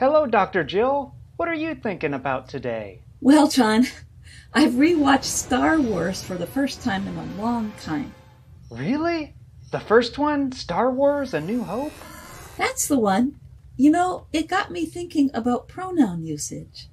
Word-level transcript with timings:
Hello, 0.00 0.24
Dr. 0.24 0.64
Jill. 0.64 1.14
What 1.36 1.50
are 1.50 1.54
you 1.54 1.74
thinking 1.74 2.14
about 2.14 2.48
today? 2.48 3.02
Well, 3.20 3.48
John, 3.48 3.86
I've 4.54 4.72
rewatched 4.72 5.24
Star 5.24 5.78
Wars 5.78 6.22
for 6.22 6.38
the 6.38 6.46
first 6.46 6.80
time 6.80 7.06
in 7.06 7.18
a 7.18 7.42
long 7.42 7.72
time. 7.82 8.14
Really? 8.70 9.34
The 9.72 9.78
first 9.78 10.16
one, 10.16 10.52
Star 10.52 10.90
Wars 10.90 11.34
A 11.34 11.40
New 11.42 11.64
Hope? 11.64 11.92
That's 12.56 12.88
the 12.88 12.98
one. 12.98 13.38
You 13.76 13.90
know, 13.90 14.26
it 14.32 14.48
got 14.48 14.70
me 14.70 14.86
thinking 14.86 15.30
about 15.34 15.68
pronoun 15.68 16.24
usage. 16.24 16.88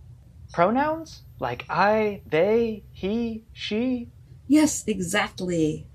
Pronouns? 0.51 1.21
Like 1.39 1.63
I, 1.69 2.23
they, 2.29 2.83
he, 2.91 3.45
she? 3.53 4.09
Yes, 4.49 4.83
exactly. 4.85 5.87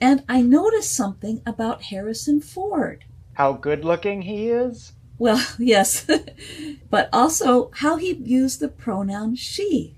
And 0.00 0.24
I 0.30 0.40
noticed 0.40 0.96
something 0.96 1.42
about 1.44 1.82
Harrison 1.82 2.40
Ford. 2.40 3.04
How 3.34 3.52
good 3.52 3.84
looking 3.84 4.22
he 4.22 4.48
is? 4.48 4.94
Well, 5.18 5.44
yes, 5.58 6.06
but 6.90 7.08
also 7.12 7.70
how 7.74 7.96
he 7.96 8.14
used 8.14 8.60
the 8.60 8.68
pronoun 8.68 9.34
she. 9.34 9.96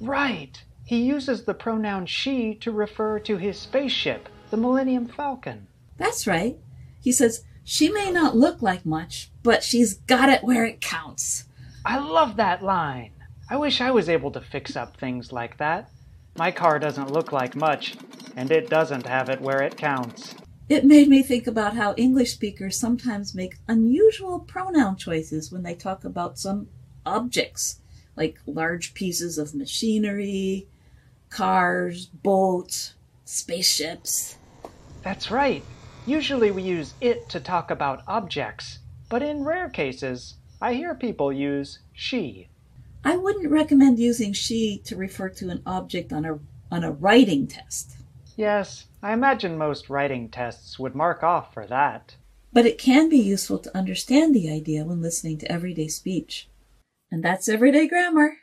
Right. 0.00 0.62
He 0.84 1.02
uses 1.02 1.44
the 1.44 1.54
pronoun 1.54 2.06
she 2.06 2.54
to 2.56 2.72
refer 2.72 3.18
to 3.20 3.36
his 3.36 3.58
spaceship, 3.58 4.28
the 4.50 4.56
Millennium 4.56 5.06
Falcon. 5.06 5.66
That's 5.96 6.26
right. 6.26 6.58
He 7.00 7.12
says, 7.12 7.44
she 7.64 7.88
may 7.90 8.10
not 8.10 8.36
look 8.36 8.60
like 8.60 8.84
much, 8.84 9.30
but 9.42 9.62
she's 9.62 9.94
got 9.94 10.28
it 10.28 10.42
where 10.42 10.64
it 10.64 10.80
counts. 10.80 11.44
I 11.84 11.98
love 11.98 12.36
that 12.36 12.62
line. 12.62 13.12
I 13.48 13.56
wish 13.56 13.80
I 13.80 13.90
was 13.90 14.08
able 14.08 14.30
to 14.32 14.40
fix 14.40 14.76
up 14.76 14.96
things 14.96 15.32
like 15.32 15.58
that. 15.58 15.90
My 16.36 16.50
car 16.50 16.78
doesn't 16.78 17.12
look 17.12 17.32
like 17.32 17.54
much, 17.54 17.94
and 18.36 18.50
it 18.50 18.68
doesn't 18.68 19.06
have 19.06 19.28
it 19.28 19.40
where 19.40 19.62
it 19.62 19.76
counts. 19.76 20.34
It 20.72 20.86
made 20.86 21.10
me 21.10 21.22
think 21.22 21.46
about 21.46 21.76
how 21.76 21.92
English 21.98 22.32
speakers 22.32 22.78
sometimes 22.78 23.34
make 23.34 23.58
unusual 23.68 24.40
pronoun 24.40 24.96
choices 24.96 25.52
when 25.52 25.64
they 25.64 25.74
talk 25.74 26.02
about 26.02 26.38
some 26.38 26.68
objects, 27.04 27.80
like 28.16 28.40
large 28.46 28.94
pieces 28.94 29.36
of 29.36 29.54
machinery, 29.54 30.66
cars, 31.28 32.06
boats, 32.06 32.94
spaceships. 33.26 34.38
That's 35.02 35.30
right. 35.30 35.62
Usually 36.06 36.50
we 36.50 36.62
use 36.62 36.94
it 37.02 37.28
to 37.28 37.38
talk 37.38 37.70
about 37.70 38.02
objects, 38.08 38.78
but 39.10 39.22
in 39.22 39.44
rare 39.44 39.68
cases, 39.68 40.36
I 40.58 40.72
hear 40.72 40.94
people 40.94 41.30
use 41.30 41.80
she. 41.92 42.48
I 43.04 43.18
wouldn't 43.18 43.50
recommend 43.50 43.98
using 43.98 44.32
she 44.32 44.80
to 44.86 44.96
refer 44.96 45.28
to 45.28 45.50
an 45.50 45.60
object 45.66 46.14
on 46.14 46.24
a 46.24 46.38
on 46.70 46.82
a 46.82 46.92
writing 46.92 47.46
test. 47.46 48.01
Yes, 48.36 48.86
I 49.02 49.12
imagine 49.12 49.58
most 49.58 49.90
writing 49.90 50.28
tests 50.28 50.78
would 50.78 50.94
mark 50.94 51.22
off 51.22 51.52
for 51.52 51.66
that. 51.66 52.16
But 52.52 52.66
it 52.66 52.78
can 52.78 53.08
be 53.08 53.18
useful 53.18 53.58
to 53.58 53.76
understand 53.76 54.34
the 54.34 54.50
idea 54.50 54.84
when 54.84 55.02
listening 55.02 55.38
to 55.38 55.50
everyday 55.50 55.88
speech. 55.88 56.48
And 57.10 57.22
that's 57.22 57.48
everyday 57.48 57.88
grammar. 57.88 58.36